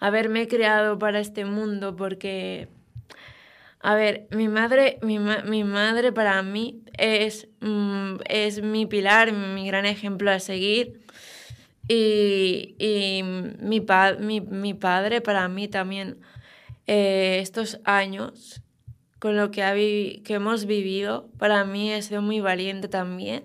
haberme 0.00 0.48
creado 0.48 0.98
para 0.98 1.20
este 1.20 1.44
mundo, 1.44 1.96
porque, 1.96 2.68
a 3.80 3.94
ver, 3.94 4.26
mi 4.30 4.48
madre, 4.48 4.98
mi, 5.02 5.18
ma- 5.18 5.42
mi 5.42 5.62
madre 5.64 6.12
para 6.12 6.42
mí 6.42 6.80
es, 6.98 7.48
mm, 7.60 8.16
es 8.28 8.62
mi 8.62 8.86
pilar, 8.86 9.32
mi 9.32 9.66
gran 9.66 9.86
ejemplo 9.86 10.30
a 10.30 10.40
seguir. 10.40 11.00
Y, 11.88 12.74
y 12.78 13.22
mi, 13.22 13.80
pa- 13.80 14.14
mi, 14.14 14.40
mi 14.40 14.74
padre 14.74 15.20
para 15.20 15.48
mí 15.48 15.68
también, 15.68 16.18
eh, 16.86 17.38
estos 17.42 17.80
años 17.84 18.62
con 19.20 19.36
lo 19.36 19.50
que, 19.50 19.62
ha 19.62 19.74
que 19.74 20.22
hemos 20.34 20.66
vivido, 20.66 21.28
para 21.38 21.64
mí 21.64 21.92
ha 21.92 22.02
sido 22.02 22.22
muy 22.22 22.40
valiente 22.40 22.88
también. 22.88 23.44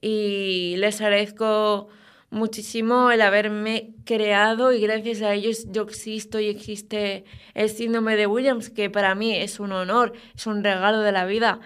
Y 0.00 0.76
les 0.78 1.00
agradezco 1.00 1.88
muchísimo 2.34 3.10
el 3.10 3.22
haberme 3.22 3.94
creado 4.04 4.72
y 4.72 4.80
gracias 4.80 5.22
a 5.22 5.32
ellos 5.32 5.66
yo 5.70 5.82
existo 5.82 6.40
y 6.40 6.48
existe 6.48 7.24
el 7.54 7.70
síndrome 7.70 8.16
de 8.16 8.26
Williams, 8.26 8.70
que 8.70 8.90
para 8.90 9.14
mí 9.14 9.34
es 9.36 9.60
un 9.60 9.72
honor, 9.72 10.12
es 10.34 10.46
un 10.46 10.62
regalo 10.62 11.00
de 11.00 11.12
la 11.12 11.24
vida. 11.24 11.60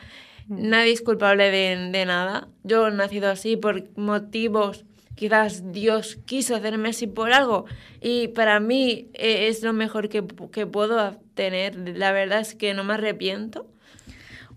Nadie 0.46 0.92
es 0.92 1.02
culpable 1.02 1.50
de, 1.50 1.90
de 1.90 2.06
nada. 2.06 2.48
Yo 2.62 2.86
he 2.86 2.90
nacido 2.90 3.30
así 3.30 3.56
por 3.56 3.88
motivos, 3.96 4.84
quizás 5.14 5.72
Dios 5.72 6.18
quiso 6.26 6.54
hacerme 6.54 6.90
así 6.90 7.06
por 7.06 7.32
algo 7.32 7.64
y 8.00 8.28
para 8.28 8.60
mí 8.60 9.08
eh, 9.14 9.48
es 9.48 9.62
lo 9.62 9.72
mejor 9.72 10.08
que, 10.08 10.24
que 10.52 10.66
puedo 10.66 11.18
tener. 11.34 11.96
La 11.96 12.12
verdad 12.12 12.40
es 12.40 12.54
que 12.54 12.74
no 12.74 12.84
me 12.84 12.94
arrepiento. 12.94 13.66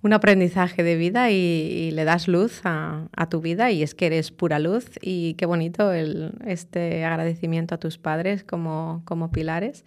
Un 0.04 0.14
aprendizaje 0.14 0.84
de 0.84 0.96
vida 0.96 1.30
y, 1.30 1.92
le 1.92 2.04
das 2.06 2.28
luz 2.28 2.62
a, 2.64 3.08
tu 3.30 3.40
vida 3.40 3.70
y 3.70 3.84
es 3.84 3.94
que 3.94 4.08
eres 4.08 4.32
pura 4.32 4.58
luz 4.58 4.90
y 5.00 5.36
qué 5.36 5.46
bonito 5.46 5.94
este 5.94 7.06
agradecimiento 7.06 7.76
a 7.76 7.78
tus 7.78 8.00
padres 8.00 8.44
como, 8.44 9.04
como 9.06 9.32
pilares. 9.32 9.86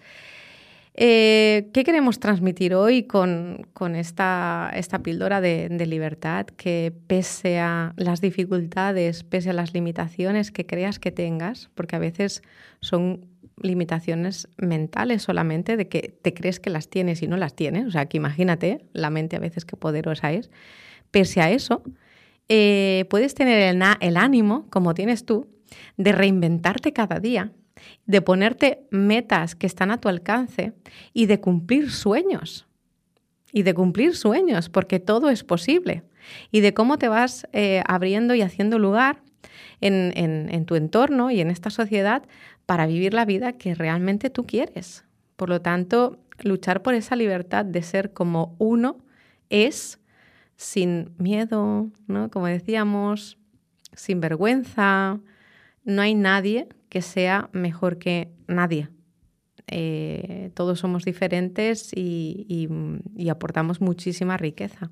Eh, 0.96 1.70
¿Qué 1.72 1.82
queremos 1.82 2.20
transmitir 2.20 2.76
hoy 2.76 3.02
con, 3.02 3.66
con 3.72 3.96
esta, 3.96 4.70
esta 4.76 5.00
píldora 5.00 5.40
de, 5.40 5.68
de 5.68 5.86
libertad? 5.86 6.46
Que 6.46 6.92
pese 7.08 7.58
a 7.58 7.92
las 7.96 8.20
dificultades, 8.20 9.24
pese 9.24 9.50
a 9.50 9.54
las 9.54 9.74
limitaciones 9.74 10.52
que 10.52 10.66
creas 10.66 11.00
que 11.00 11.10
tengas, 11.10 11.68
porque 11.74 11.96
a 11.96 11.98
veces 11.98 12.42
son 12.78 13.26
limitaciones 13.60 14.48
mentales 14.56 15.22
solamente, 15.22 15.76
de 15.76 15.88
que 15.88 16.14
te 16.22 16.34
crees 16.34 16.60
que 16.60 16.70
las 16.70 16.88
tienes 16.88 17.22
y 17.22 17.28
no 17.28 17.36
las 17.36 17.54
tienes, 17.54 17.86
o 17.86 17.90
sea, 17.90 18.06
que 18.06 18.16
imagínate 18.16 18.84
la 18.92 19.10
mente 19.10 19.36
a 19.36 19.40
veces 19.40 19.64
qué 19.64 19.76
poderosa 19.76 20.32
es, 20.32 20.50
pese 21.10 21.40
a 21.40 21.50
eso, 21.50 21.82
eh, 22.48 23.04
puedes 23.10 23.34
tener 23.34 23.60
el, 23.74 23.82
el 24.00 24.16
ánimo, 24.16 24.66
como 24.70 24.94
tienes 24.94 25.24
tú, 25.24 25.48
de 25.96 26.12
reinventarte 26.12 26.92
cada 26.92 27.20
día, 27.20 27.52
de 28.06 28.20
ponerte 28.22 28.86
metas 28.90 29.54
que 29.54 29.66
están 29.66 29.90
a 29.90 30.00
tu 30.00 30.08
alcance 30.08 30.72
y 31.12 31.26
de 31.26 31.40
cumplir 31.40 31.90
sueños. 31.90 32.66
Y 33.52 33.62
de 33.62 33.72
cumplir 33.72 34.16
sueños, 34.16 34.68
porque 34.68 34.98
todo 34.98 35.30
es 35.30 35.44
posible. 35.44 36.02
Y 36.50 36.60
de 36.60 36.74
cómo 36.74 36.98
te 36.98 37.06
vas 37.08 37.46
eh, 37.52 37.82
abriendo 37.86 38.34
y 38.34 38.42
haciendo 38.42 38.80
lugar 38.80 39.22
en- 39.80 40.12
en 40.16 40.64
tu 40.64 40.74
entorno 40.74 41.30
y 41.30 41.40
en 41.40 41.50
esta 41.52 41.70
sociedad 41.70 42.24
para 42.66 42.86
vivir 42.86 43.14
la 43.14 43.24
vida 43.24 43.52
que 43.54 43.74
realmente 43.74 44.30
tú 44.30 44.46
quieres. 44.46 45.04
Por 45.36 45.48
lo 45.48 45.60
tanto, 45.60 46.18
luchar 46.42 46.82
por 46.82 46.94
esa 46.94 47.16
libertad 47.16 47.64
de 47.64 47.82
ser 47.82 48.12
como 48.12 48.54
uno 48.58 48.98
es 49.50 50.00
sin 50.56 51.10
miedo, 51.18 51.90
¿no? 52.06 52.30
Como 52.30 52.46
decíamos, 52.46 53.38
sin 53.92 54.20
vergüenza. 54.20 55.20
No 55.84 56.02
hay 56.02 56.14
nadie 56.14 56.68
que 56.88 57.02
sea 57.02 57.50
mejor 57.52 57.98
que 57.98 58.30
nadie. 58.46 58.88
Eh, 59.66 60.50
todos 60.54 60.78
somos 60.78 61.04
diferentes 61.04 61.90
y, 61.94 62.46
y- 62.48 62.68
y 63.22 63.28
aportamos 63.30 63.80
muchísima 63.80 64.36
riqueza. 64.36 64.90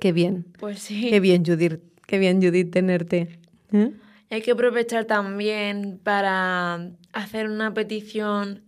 Qué 0.00 0.12
bien, 0.12 0.46
Pues 0.58 0.78
sí. 0.80 1.08
qué 1.10 1.18
bien, 1.20 1.44
Judith, 1.44 1.80
qué 2.06 2.18
bien, 2.18 2.40
Judith, 2.40 2.70
tenerte. 2.70 3.38
¿Eh? 3.72 3.92
Hay 4.30 4.42
que 4.42 4.50
aprovechar 4.50 5.04
también 5.06 5.98
para 6.02 6.90
hacer 7.12 7.48
una 7.48 7.72
petición 7.74 8.64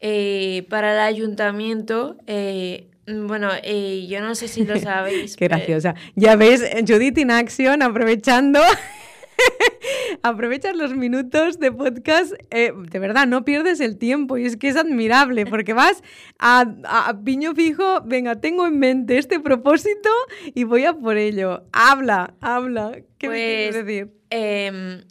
eh, 0.00 0.66
para 0.70 0.92
el 0.94 1.00
ayuntamiento. 1.00 2.16
eh, 2.26 2.88
bueno, 3.06 3.48
eh, 3.64 4.06
yo 4.08 4.20
no 4.20 4.34
sé 4.36 4.46
si 4.48 4.64
lo 4.64 4.78
sabéis. 4.80 5.36
Qué 5.36 5.48
pero- 5.48 5.58
graciosa. 5.58 5.94
Ya 6.14 6.36
ves, 6.36 6.62
Judith 6.86 7.18
in 7.18 7.30
action, 7.32 7.82
aprovechando. 7.82 8.60
Aprovechas 10.22 10.76
los 10.76 10.94
minutos 10.94 11.58
de 11.58 11.72
podcast, 11.72 12.32
eh, 12.50 12.72
de 12.76 12.98
verdad, 12.98 13.26
no 13.26 13.44
pierdes 13.44 13.80
el 13.80 13.98
tiempo 13.98 14.38
y 14.38 14.46
es 14.46 14.56
que 14.56 14.68
es 14.68 14.76
admirable 14.76 15.46
porque 15.46 15.72
vas 15.72 16.02
a, 16.38 16.64
a- 16.84 17.08
a 17.08 17.24
piño 17.24 17.54
fijo, 17.54 18.00
venga, 18.04 18.40
tengo 18.40 18.66
en 18.66 18.78
mente 18.78 19.18
este 19.18 19.40
propósito 19.40 20.10
y 20.54 20.64
voy 20.64 20.84
a 20.84 20.94
por 20.94 21.16
ello. 21.16 21.64
Habla, 21.72 22.34
habla. 22.40 22.92
¿Qué 23.18 23.28
me 23.28 23.34
quieres 23.36 23.74
Pues, 23.76 23.86
decir? 23.86 24.08
Em, 24.30 25.02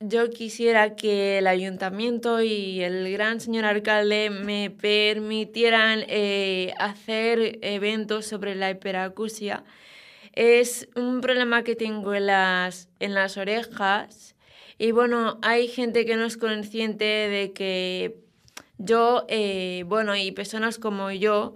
yo 0.00 0.28
quisiera 0.30 0.94
que 0.94 1.38
el 1.38 1.46
ayuntamiento 1.46 2.42
y 2.42 2.82
el 2.82 3.10
gran 3.12 3.40
señor 3.40 3.64
alcalde 3.64 4.28
me 4.30 4.70
permitieran 4.70 6.00
eh, 6.08 6.74
hacer 6.78 7.58
eventos 7.62 8.26
sobre 8.26 8.54
la 8.54 8.70
hiperacusia. 8.70 9.64
Es 10.36 10.88
un 10.94 11.20
problema 11.20 11.64
que 11.64 11.74
tengo 11.74 12.14
en 12.14 12.26
las, 12.26 12.88
en 13.00 13.14
las 13.14 13.36
orejas. 13.36 14.36
Y 14.78 14.92
bueno, 14.92 15.38
hay 15.42 15.66
gente 15.66 16.04
que 16.04 16.16
no 16.16 16.26
es 16.26 16.36
consciente 16.36 17.04
de 17.04 17.52
que 17.52 18.20
yo, 18.78 19.24
eh, 19.28 19.84
bueno, 19.86 20.14
y 20.14 20.32
personas 20.32 20.78
como 20.78 21.10
yo, 21.10 21.54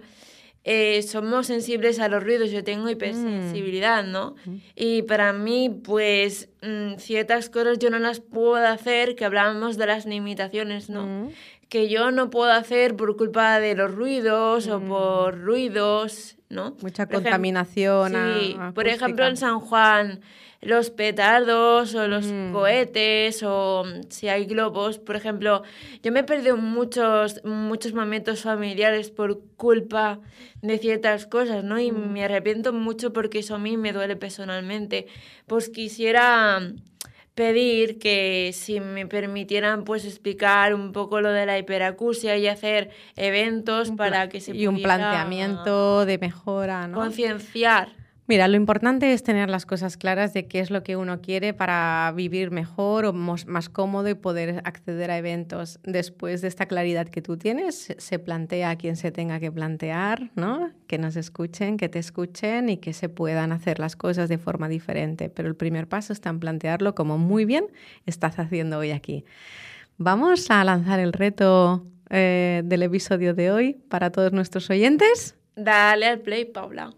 eh, 0.63 1.01
somos 1.01 1.47
sensibles 1.47 1.99
a 1.99 2.07
los 2.07 2.23
ruidos, 2.23 2.51
yo 2.51 2.63
tengo 2.63 2.89
hipersensibilidad, 2.89 4.03
¿no? 4.03 4.35
Y 4.75 5.03
para 5.03 5.33
mí, 5.33 5.69
pues 5.83 6.49
mm, 6.61 6.97
ciertas 6.97 7.49
cosas 7.49 7.79
yo 7.79 7.89
no 7.89 7.97
las 7.97 8.19
puedo 8.19 8.55
hacer, 8.57 9.15
que 9.15 9.25
hablábamos 9.25 9.77
de 9.77 9.87
las 9.87 10.05
limitaciones, 10.05 10.89
¿no? 10.89 11.29
Que 11.69 11.87
yo 11.89 12.11
no 12.11 12.29
puedo 12.29 12.51
hacer 12.51 12.95
por 12.95 13.15
culpa 13.15 13.59
de 13.59 13.75
los 13.75 13.93
ruidos 13.93 14.67
o 14.67 14.79
por 14.81 15.39
ruidos, 15.39 16.37
¿no? 16.51 16.75
Mucha 16.81 17.07
contaminación. 17.07 18.13
Sí, 18.13 18.57
por 18.73 18.87
ejemplo 18.87 19.25
en 19.25 19.37
San 19.37 19.59
Juan 19.59 20.21
los 20.61 20.91
petardos 20.91 21.95
o 21.95 22.07
los 22.07 22.27
mm. 22.27 22.53
cohetes 22.53 23.41
o 23.43 23.83
mm, 23.83 24.09
si 24.09 24.27
hay 24.27 24.45
globos. 24.45 24.99
Por 24.99 25.15
ejemplo, 25.15 25.63
yo 26.03 26.11
me 26.11 26.19
he 26.19 26.23
perdido 26.23 26.55
muchos, 26.55 27.43
muchos 27.43 27.93
momentos 27.93 28.41
familiares 28.41 29.09
por 29.09 29.41
culpa 29.57 30.19
de 30.61 30.77
ciertas 30.77 31.25
cosas, 31.25 31.63
¿no? 31.63 31.79
Y 31.79 31.91
mm. 31.91 32.13
me 32.13 32.23
arrepiento 32.23 32.73
mucho 32.73 33.11
porque 33.11 33.39
eso 33.39 33.55
a 33.55 33.59
mí 33.59 33.75
me 33.75 33.91
duele 33.91 34.15
personalmente. 34.15 35.07
Pues 35.47 35.69
quisiera 35.69 36.61
pedir 37.41 37.97
que 37.97 38.51
si 38.53 38.79
me 38.79 39.07
permitieran 39.07 39.83
pues 39.83 40.05
explicar 40.05 40.75
un 40.75 40.91
poco 40.91 41.21
lo 41.21 41.31
de 41.31 41.47
la 41.47 41.57
hiperacusia 41.57 42.37
y 42.37 42.47
hacer 42.47 42.91
eventos 43.15 43.89
para 43.89 44.29
que 44.29 44.39
se 44.39 44.55
y 44.55 44.67
un 44.67 44.79
planteamiento 44.79 46.05
de 46.05 46.19
mejora, 46.19 46.87
¿no? 46.87 46.99
Concienciar 46.99 48.00
Mira, 48.31 48.47
lo 48.47 48.55
importante 48.55 49.11
es 49.11 49.23
tener 49.23 49.49
las 49.49 49.65
cosas 49.65 49.97
claras 49.97 50.31
de 50.31 50.47
qué 50.47 50.61
es 50.61 50.71
lo 50.71 50.83
que 50.83 50.95
uno 50.95 51.19
quiere 51.19 51.53
para 51.53 52.13
vivir 52.15 52.49
mejor 52.49 53.03
o 53.03 53.11
más 53.11 53.67
cómodo 53.67 54.07
y 54.07 54.13
poder 54.13 54.61
acceder 54.63 55.11
a 55.11 55.17
eventos. 55.17 55.81
Después 55.83 56.41
de 56.41 56.47
esta 56.47 56.65
claridad 56.65 57.09
que 57.09 57.21
tú 57.21 57.35
tienes, 57.35 57.93
se 57.97 58.19
plantea 58.19 58.69
a 58.69 58.77
quien 58.77 58.95
se 58.95 59.11
tenga 59.11 59.41
que 59.41 59.51
plantear, 59.51 60.31
¿no? 60.35 60.71
Que 60.87 60.97
nos 60.97 61.17
escuchen, 61.17 61.75
que 61.75 61.89
te 61.89 61.99
escuchen 61.99 62.69
y 62.69 62.77
que 62.77 62.93
se 62.93 63.09
puedan 63.09 63.51
hacer 63.51 63.79
las 63.79 63.97
cosas 63.97 64.29
de 64.29 64.37
forma 64.37 64.69
diferente. 64.69 65.27
Pero 65.27 65.49
el 65.49 65.57
primer 65.57 65.89
paso 65.89 66.13
está 66.13 66.29
en 66.29 66.39
plantearlo 66.39 66.95
como 66.95 67.17
muy 67.17 67.43
bien 67.43 67.65
estás 68.05 68.39
haciendo 68.39 68.77
hoy 68.77 68.91
aquí. 68.91 69.25
Vamos 69.97 70.49
a 70.51 70.63
lanzar 70.63 71.01
el 71.01 71.11
reto 71.11 71.85
eh, 72.09 72.61
del 72.63 72.83
episodio 72.83 73.33
de 73.33 73.51
hoy 73.51 73.73
para 73.89 74.09
todos 74.09 74.31
nuestros 74.31 74.69
oyentes. 74.69 75.35
Dale 75.57 76.05
al 76.05 76.19
play, 76.19 76.45
Paula. 76.45 76.93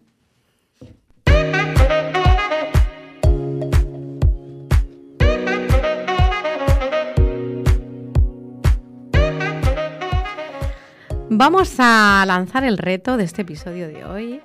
Vamos 11.35 11.73
a 11.79 12.23
lanzar 12.27 12.63
el 12.63 12.77
reto 12.77 13.17
de 13.17 13.23
este 13.23 13.41
episodio 13.41 13.87
de 13.87 14.05
hoy. 14.05 14.41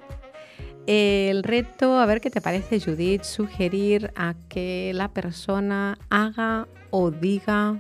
El 0.87 1.43
reto, 1.43 1.99
a 1.99 2.07
ver 2.07 2.23
qué 2.23 2.31
te 2.31 2.41
parece 2.41 2.81
Judith, 2.81 3.25
sugerir 3.25 4.11
a 4.17 4.35
que 4.49 4.93
la 4.95 5.09
persona 5.09 5.99
haga 6.09 6.67
o 6.89 7.11
diga 7.11 7.79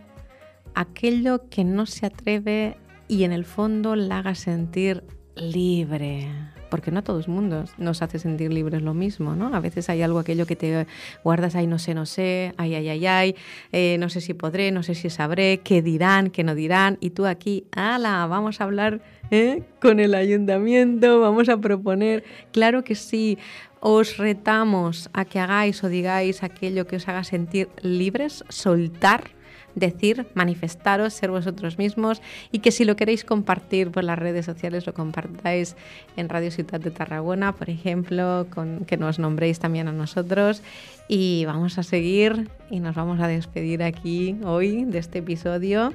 aquello 0.74 1.48
que 1.48 1.64
no 1.64 1.86
se 1.86 2.04
atreve 2.04 2.76
y 3.08 3.24
en 3.24 3.32
el 3.32 3.46
fondo 3.46 3.96
la 3.96 4.18
haga 4.18 4.34
sentir 4.34 5.04
libre 5.36 6.28
porque 6.70 6.90
no 6.90 7.00
a 7.00 7.02
todo 7.02 7.18
el 7.18 7.28
mundo 7.28 7.64
nos 7.78 8.02
hace 8.02 8.18
sentir 8.18 8.52
libres 8.52 8.82
lo 8.82 8.94
mismo, 8.94 9.34
¿no? 9.34 9.54
A 9.54 9.60
veces 9.60 9.88
hay 9.88 10.02
algo 10.02 10.18
aquello 10.18 10.46
que 10.46 10.56
te 10.56 10.86
guardas 11.24 11.54
ahí, 11.54 11.66
no 11.66 11.78
sé, 11.78 11.94
no 11.94 12.06
sé, 12.06 12.54
ay, 12.56 12.74
ay, 12.74 12.88
ay, 12.88 13.06
ay, 13.06 13.36
eh, 13.72 13.96
no 13.98 14.08
sé 14.08 14.20
si 14.20 14.34
podré, 14.34 14.70
no 14.70 14.82
sé 14.82 14.94
si 14.94 15.10
sabré, 15.10 15.60
qué 15.62 15.82
dirán, 15.82 16.30
qué 16.30 16.44
no 16.44 16.54
dirán, 16.54 16.98
y 17.00 17.10
tú 17.10 17.26
aquí, 17.26 17.64
ala, 17.72 18.26
vamos 18.26 18.60
a 18.60 18.64
hablar 18.64 19.00
¿eh? 19.30 19.62
con 19.80 20.00
el 20.00 20.14
ayuntamiento, 20.14 21.20
vamos 21.20 21.48
a 21.48 21.58
proponer, 21.58 22.24
claro 22.52 22.84
que 22.84 22.94
sí, 22.94 23.38
os 23.80 24.16
retamos 24.16 25.08
a 25.12 25.24
que 25.24 25.38
hagáis 25.38 25.82
o 25.84 25.88
digáis 25.88 26.42
aquello 26.42 26.86
que 26.86 26.96
os 26.96 27.08
haga 27.08 27.24
sentir 27.24 27.68
libres, 27.82 28.44
soltar 28.48 29.37
decir, 29.78 30.26
manifestaros, 30.34 31.14
ser 31.14 31.30
vosotros 31.30 31.78
mismos 31.78 32.20
y 32.52 32.60
que 32.60 32.70
si 32.70 32.84
lo 32.84 32.96
queréis 32.96 33.24
compartir 33.24 33.90
por 33.90 34.04
las 34.04 34.18
redes 34.18 34.46
sociales 34.46 34.86
lo 34.86 34.94
compartáis 34.94 35.76
en 36.16 36.28
Radio 36.28 36.50
Ciudad 36.50 36.80
de 36.80 36.90
Tarragona, 36.90 37.54
por 37.54 37.70
ejemplo, 37.70 38.46
con, 38.50 38.84
que 38.84 38.96
nos 38.96 39.18
nombréis 39.18 39.58
también 39.58 39.88
a 39.88 39.92
nosotros 39.92 40.62
y 41.08 41.44
vamos 41.46 41.78
a 41.78 41.82
seguir 41.82 42.48
y 42.70 42.80
nos 42.80 42.94
vamos 42.94 43.20
a 43.20 43.28
despedir 43.28 43.82
aquí 43.82 44.36
hoy 44.44 44.84
de 44.84 44.98
este 44.98 45.18
episodio. 45.18 45.92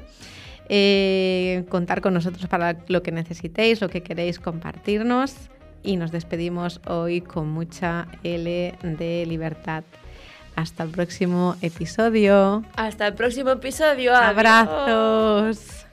Eh, 0.69 1.65
contar 1.69 2.01
con 2.01 2.13
nosotros 2.13 2.47
para 2.47 2.77
lo 2.87 3.03
que 3.03 3.11
necesitéis, 3.11 3.81
lo 3.81 3.89
que 3.89 4.01
queréis 4.01 4.39
compartirnos 4.39 5.35
y 5.83 5.98
nos 5.98 6.11
despedimos 6.11 6.79
hoy 6.87 7.22
con 7.22 7.50
mucha 7.50 8.07
L 8.24 8.74
de 8.81 9.25
libertad. 9.27 9.83
Hasta 10.55 10.83
el 10.83 10.89
próximo 10.89 11.55
episodio. 11.61 12.63
Hasta 12.75 13.07
el 13.07 13.16
próximo 13.16 13.51
episodio. 13.51 14.16
Abrazos. 14.16 15.83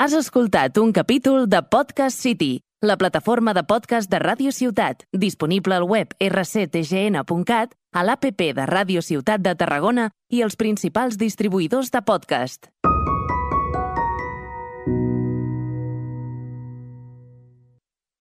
Has 0.00 0.12
escoltat 0.12 0.78
un 0.78 0.92
capítol 0.92 1.48
de 1.48 1.60
Podcast 1.64 2.20
City, 2.20 2.60
la 2.80 2.96
plataforma 2.96 3.52
de 3.52 3.64
podcast 3.64 4.08
de 4.08 4.20
Ràdio 4.22 4.52
Ciutat, 4.52 5.02
disponible 5.10 5.74
al 5.74 5.82
web 5.82 6.14
rctgn.cat, 6.22 7.74
a 7.92 8.04
l'APP 8.06 8.54
de 8.54 8.66
Ràdio 8.70 9.02
Ciutat 9.02 9.42
de 9.42 9.56
Tarragona 9.58 10.12
i 10.30 10.44
els 10.46 10.54
principals 10.54 11.18
distribuïdors 11.18 11.90
de 11.90 12.04
podcast. 12.06 12.70